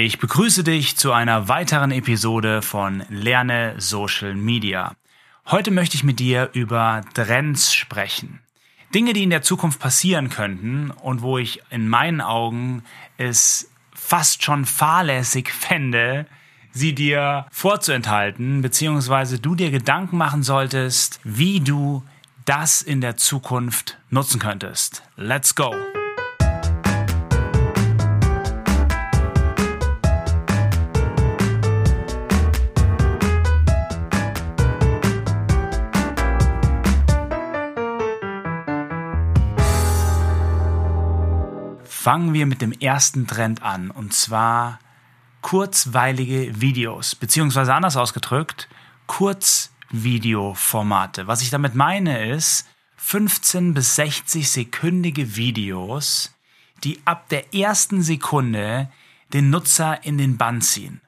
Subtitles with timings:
[0.00, 4.94] Ich begrüße dich zu einer weiteren Episode von Lerne Social Media.
[5.48, 8.38] Heute möchte ich mit dir über Trends sprechen.
[8.94, 12.84] Dinge, die in der Zukunft passieren könnten und wo ich in meinen Augen
[13.16, 16.26] es fast schon fahrlässig fände,
[16.70, 22.04] sie dir vorzuenthalten, beziehungsweise du dir Gedanken machen solltest, wie du
[22.44, 25.02] das in der Zukunft nutzen könntest.
[25.16, 25.74] Let's go!
[42.08, 44.78] Fangen wir mit dem ersten Trend an, und zwar
[45.42, 48.66] kurzweilige Videos, beziehungsweise anders ausgedrückt,
[49.06, 51.26] Kurzvideoformate.
[51.26, 52.66] Was ich damit meine ist,
[52.96, 56.34] 15 bis 60 sekündige Videos,
[56.82, 58.90] die ab der ersten Sekunde
[59.34, 61.02] den Nutzer in den Bann ziehen.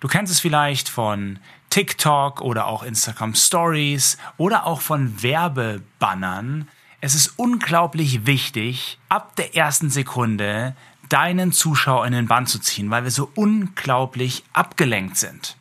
[0.00, 1.38] Du kennst es vielleicht von
[1.70, 6.68] TikTok oder auch Instagram Stories oder auch von Werbebannern,
[7.02, 10.76] es ist unglaublich wichtig, ab der ersten Sekunde
[11.08, 15.56] deinen Zuschauer in den Bann zu ziehen, weil wir so unglaublich abgelenkt sind.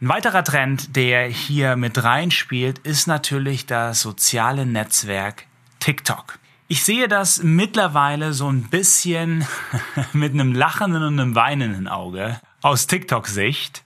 [0.00, 5.46] Ein weiterer Trend, der hier mit reinspielt, ist natürlich das soziale Netzwerk
[5.80, 6.38] TikTok.
[6.66, 9.46] Ich sehe das mittlerweile so ein bisschen
[10.14, 13.83] mit einem lachenden und einem weinenden Auge aus TikTok-Sicht.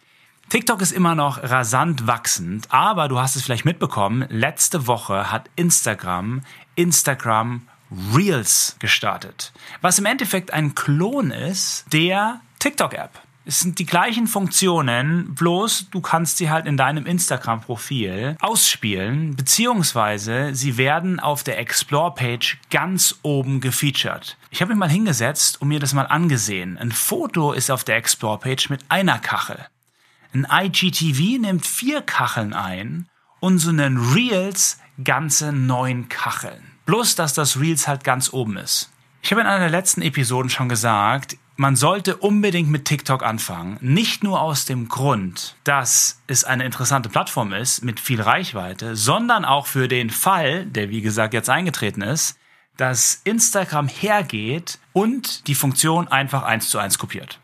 [0.48, 5.50] TikTok ist immer noch rasant wachsend, aber du hast es vielleicht mitbekommen, letzte Woche hat
[5.56, 6.40] Instagram
[6.74, 7.68] Instagram
[8.14, 13.10] Reels gestartet, was im Endeffekt ein Klon ist der TikTok-App.
[13.44, 20.54] Es sind die gleichen Funktionen, bloß du kannst sie halt in deinem Instagram-Profil ausspielen, beziehungsweise
[20.54, 24.38] sie werden auf der Explore-Page ganz oben gefeatured.
[24.50, 26.78] Ich habe mich mal hingesetzt und mir das mal angesehen.
[26.78, 29.66] Ein Foto ist auf der Explore-Page mit einer Kachel.
[30.32, 33.08] Ein IGTV nimmt vier Kacheln ein
[33.40, 36.62] und so einen Reels ganze neun Kacheln.
[36.86, 38.90] Bloß, dass das Reels halt ganz oben ist.
[39.22, 43.78] Ich habe in einer der letzten Episoden schon gesagt, man sollte unbedingt mit TikTok anfangen.
[43.80, 49.44] Nicht nur aus dem Grund, dass es eine interessante Plattform ist mit viel Reichweite, sondern
[49.44, 52.38] auch für den Fall, der wie gesagt jetzt eingetreten ist,
[52.76, 57.40] dass Instagram hergeht und die Funktion einfach eins zu eins kopiert.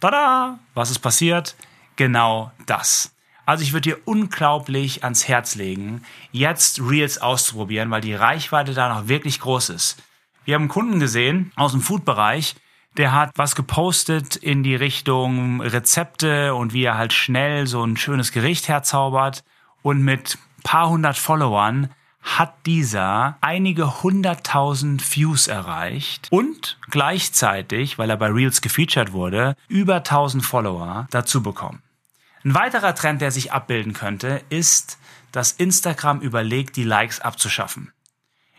[0.00, 0.58] Tada!
[0.74, 1.54] Was ist passiert?
[1.96, 3.14] Genau das.
[3.46, 6.02] Also ich würde dir unglaublich ans Herz legen,
[6.32, 10.02] jetzt Reels auszuprobieren, weil die Reichweite da noch wirklich groß ist.
[10.44, 12.56] Wir haben einen Kunden gesehen aus dem Food-Bereich,
[12.96, 17.96] der hat was gepostet in die Richtung Rezepte und wie er halt schnell so ein
[17.96, 19.44] schönes Gericht herzaubert.
[19.82, 21.90] Und mit paar hundert Followern
[22.22, 30.02] hat dieser einige hunderttausend Views erreicht und gleichzeitig, weil er bei Reels gefeatured wurde, über
[30.02, 31.82] tausend Follower dazu bekommen.
[32.44, 34.98] Ein weiterer Trend, der sich abbilden könnte, ist,
[35.32, 37.92] dass Instagram überlegt, die Likes abzuschaffen.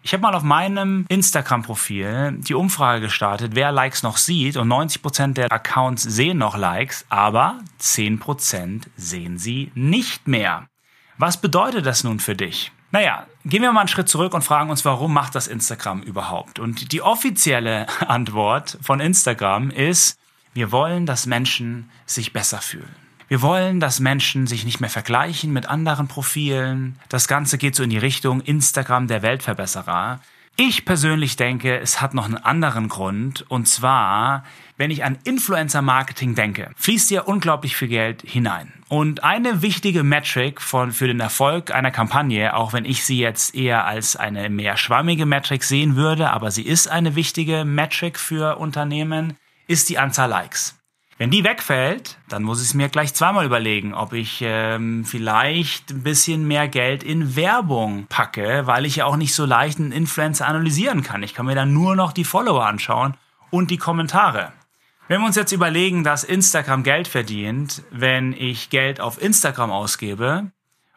[0.03, 5.33] Ich habe mal auf meinem Instagram-Profil die Umfrage gestartet, wer Likes noch sieht und 90%
[5.33, 10.67] der Accounts sehen noch Likes, aber 10% sehen sie nicht mehr.
[11.17, 12.71] Was bedeutet das nun für dich?
[12.91, 16.59] Naja, gehen wir mal einen Schritt zurück und fragen uns, warum macht das Instagram überhaupt?
[16.59, 20.17] Und die offizielle Antwort von Instagram ist,
[20.53, 23.06] wir wollen, dass Menschen sich besser fühlen.
[23.29, 26.97] Wir wollen, dass Menschen sich nicht mehr vergleichen mit anderen Profilen.
[27.09, 30.21] Das Ganze geht so in die Richtung Instagram der Weltverbesserer.
[30.55, 33.45] Ich persönlich denke, es hat noch einen anderen Grund.
[33.49, 34.45] Und zwar,
[34.77, 38.71] wenn ich an Influencer-Marketing denke, fließt hier unglaublich viel Geld hinein.
[38.87, 43.53] Und eine wichtige Metric von, für den Erfolg einer Kampagne, auch wenn ich sie jetzt
[43.53, 48.57] eher als eine mehr schwammige Metric sehen würde, aber sie ist eine wichtige Metric für
[48.57, 49.35] Unternehmen,
[49.67, 50.76] ist die Anzahl Likes.
[51.19, 55.89] Wenn die wegfällt, dann muss ich es mir gleich zweimal überlegen, ob ich ähm, vielleicht
[55.89, 59.91] ein bisschen mehr Geld in Werbung packe, weil ich ja auch nicht so leicht einen
[59.91, 61.23] Influencer analysieren kann.
[61.23, 63.15] Ich kann mir dann nur noch die Follower anschauen
[63.49, 64.53] und die Kommentare.
[65.07, 70.51] Wenn wir uns jetzt überlegen, dass Instagram Geld verdient, wenn ich Geld auf Instagram ausgebe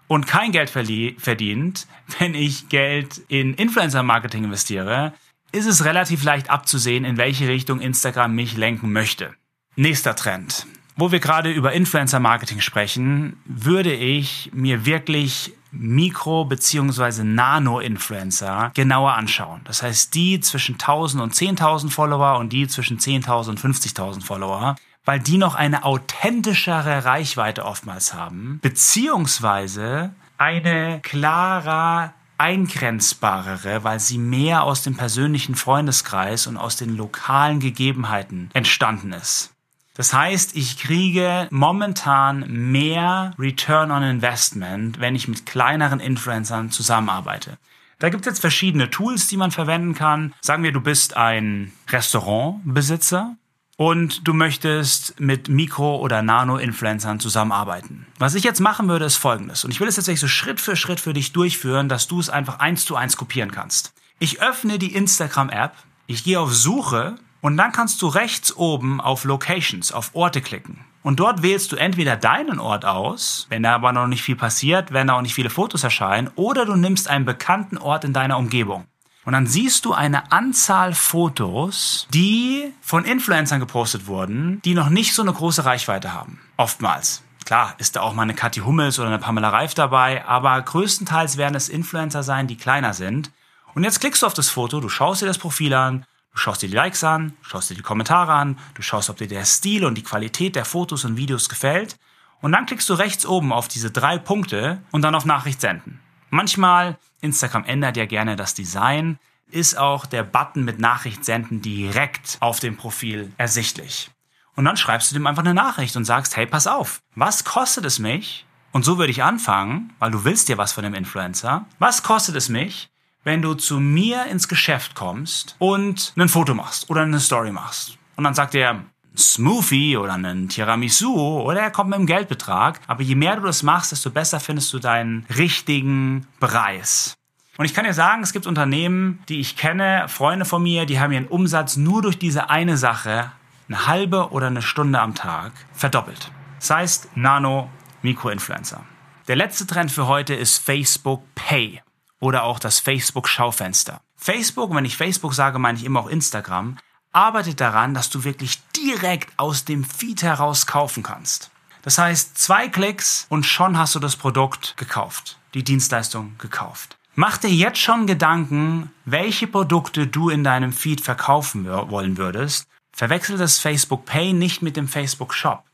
[0.06, 1.87] und kein Geld verdient,
[2.19, 5.14] wenn ich Geld in Influencer-Marketing investiere,
[5.50, 9.34] ist es relativ leicht abzusehen, in welche Richtung Instagram mich lenken möchte.
[9.81, 10.67] Nächster Trend.
[10.94, 17.25] Wo wir gerade über Influencer-Marketing sprechen, würde ich mir wirklich Mikro- bzw.
[17.25, 19.62] Nano-Influencer genauer anschauen.
[19.65, 24.77] Das heißt, die zwischen 1000 und 10.000 Follower und die zwischen 10.000 und 50.000 Follower,
[25.06, 34.65] weil die noch eine authentischere Reichweite oftmals haben, beziehungsweise eine klarer eingrenzbarere, weil sie mehr
[34.65, 39.55] aus dem persönlichen Freundeskreis und aus den lokalen Gegebenheiten entstanden ist.
[40.00, 47.58] Das heißt, ich kriege momentan mehr Return on Investment, wenn ich mit kleineren Influencern zusammenarbeite.
[47.99, 50.32] Da gibt es jetzt verschiedene Tools, die man verwenden kann.
[50.41, 53.37] Sagen wir, du bist ein Restaurantbesitzer
[53.76, 58.06] und du möchtest mit Mikro- oder Nano-Influencern zusammenarbeiten.
[58.19, 59.67] Was ich jetzt machen würde, ist folgendes.
[59.67, 62.31] Und ich will es jetzt so Schritt für Schritt für dich durchführen, dass du es
[62.31, 63.93] einfach eins zu eins kopieren kannst.
[64.19, 65.75] Ich öffne die Instagram-App,
[66.06, 70.84] ich gehe auf Suche und dann kannst du rechts oben auf Locations, auf Orte klicken.
[71.02, 74.92] Und dort wählst du entweder deinen Ort aus, wenn da aber noch nicht viel passiert,
[74.92, 78.37] wenn da auch nicht viele Fotos erscheinen, oder du nimmst einen bekannten Ort in deiner
[78.37, 78.84] Umgebung.
[79.25, 85.14] Und dann siehst du eine Anzahl Fotos, die von Influencern gepostet wurden, die noch nicht
[85.14, 86.40] so eine große Reichweite haben.
[86.56, 87.22] Oftmals.
[87.44, 91.37] Klar, ist da auch mal eine Kathi Hummels oder eine Pamela Reif dabei, aber größtenteils
[91.37, 93.31] werden es Influencer sein, die kleiner sind.
[93.75, 96.62] Und jetzt klickst du auf das Foto, du schaust dir das Profil an, Du schaust
[96.62, 99.85] dir die Likes an, schaust dir die Kommentare an, du schaust, ob dir der Stil
[99.85, 101.97] und die Qualität der Fotos und Videos gefällt.
[102.41, 106.00] Und dann klickst du rechts oben auf diese drei Punkte und dann auf Nachricht senden.
[106.31, 109.19] Manchmal, Instagram ändert ja gerne das Design,
[109.50, 114.11] ist auch der Button mit Nachricht senden direkt auf dem Profil ersichtlich.
[114.55, 117.85] Und dann schreibst du dem einfach eine Nachricht und sagst, hey, pass auf, was kostet
[117.85, 118.47] es mich?
[118.73, 121.67] Und so würde ich anfangen, weil du willst dir was von dem Influencer.
[121.79, 122.89] Was kostet es mich,
[123.25, 127.99] wenn du zu mir ins Geschäft kommst und ein Foto machst oder eine Story machst.
[128.17, 128.84] Und dann sagt er,
[129.17, 132.81] Smoothie oder einen Tiramisu oder er kommt mit einem Geldbetrag.
[132.87, 137.14] Aber je mehr du das machst, desto besser findest du deinen richtigen Preis.
[137.58, 140.99] Und ich kann dir sagen, es gibt Unternehmen, die ich kenne, Freunde von mir, die
[140.99, 143.32] haben ihren Umsatz nur durch diese eine Sache
[143.69, 146.32] eine halbe oder eine Stunde am Tag verdoppelt.
[146.58, 147.70] Das heißt Nano
[148.02, 148.82] Mikroinfluencer.
[149.28, 151.82] Der letzte Trend für heute ist Facebook Pay
[152.20, 154.00] oder auch das Facebook-Schaufenster.
[154.17, 156.76] Facebook, wenn ich Facebook sage, meine ich immer auch Instagram,
[157.12, 161.50] arbeitet daran, dass du wirklich direkt aus dem Feed heraus kaufen kannst.
[161.82, 166.96] Das heißt, zwei Klicks und schon hast du das Produkt gekauft, die Dienstleistung gekauft.
[167.14, 172.66] Mach dir jetzt schon Gedanken, welche Produkte du in deinem Feed verkaufen wollen würdest.
[172.93, 175.64] Verwechsel das Facebook Pay nicht mit dem Facebook Shop.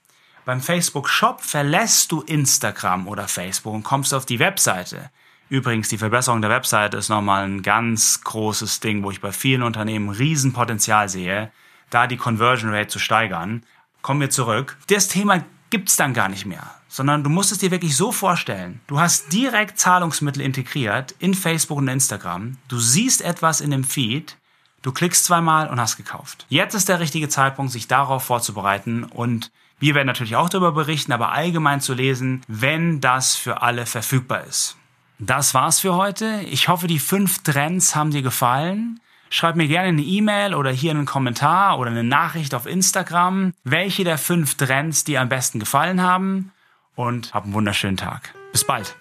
[0.44, 5.10] Beim Facebook Shop verlässt du Instagram oder Facebook und kommst auf die Webseite.
[5.48, 9.62] Übrigens, die Verbesserung der Website ist nochmal ein ganz großes Ding, wo ich bei vielen
[9.62, 11.52] Unternehmen Riesenpotenzial sehe,
[11.90, 13.62] da die Conversion Rate zu steigern.
[14.02, 14.76] Kommen wir zurück.
[14.88, 18.81] Das Thema gibt's dann gar nicht mehr, sondern du musst es dir wirklich so vorstellen.
[18.88, 22.56] Du hast direkt Zahlungsmittel integriert in Facebook und Instagram.
[22.66, 24.37] Du siehst etwas in dem Feed.
[24.82, 26.46] Du klickst zweimal und hast gekauft.
[26.49, 31.12] Jetzt ist der richtige Zeitpunkt, sich darauf vorzubereiten und wir werden natürlich auch darüber berichten,
[31.12, 34.76] aber allgemein zu lesen, wenn das für alle verfügbar ist.
[35.18, 36.42] Das war's für heute.
[36.50, 39.00] Ich hoffe, die fünf Trends haben dir gefallen.
[39.30, 44.04] Schreib mir gerne eine E-Mail oder hier einen Kommentar oder eine Nachricht auf Instagram, welche
[44.04, 46.52] der fünf Trends dir am besten gefallen haben
[46.94, 48.34] und hab einen wunderschönen Tag.
[48.52, 48.94] Bis bald.